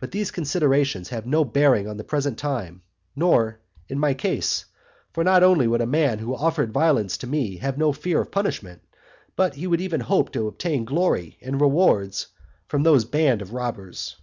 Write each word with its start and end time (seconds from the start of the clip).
But 0.00 0.12
these 0.12 0.30
considerations 0.30 1.10
have 1.10 1.26
no 1.26 1.44
bearing 1.44 1.86
on 1.86 1.98
the 1.98 2.04
present 2.04 2.38
time, 2.38 2.80
nor 3.14 3.60
in 3.86 3.98
my 3.98 4.14
case; 4.14 4.64
for 5.12 5.22
not 5.22 5.42
only 5.42 5.66
would 5.66 5.82
a 5.82 5.86
man 5.86 6.20
who 6.20 6.34
offered 6.34 6.72
violence 6.72 7.18
to 7.18 7.26
me 7.26 7.58
have 7.58 7.76
no 7.76 7.92
fear 7.92 8.22
of 8.22 8.30
punishment, 8.30 8.80
but 9.36 9.56
he 9.56 9.66
would 9.66 9.82
even 9.82 10.00
hope 10.00 10.32
to 10.32 10.48
obtain 10.48 10.86
glory 10.86 11.36
and 11.42 11.60
rewards 11.60 12.28
from 12.66 12.82
those 12.82 13.04
bands 13.04 13.42
of 13.42 13.52
robbers. 13.52 14.16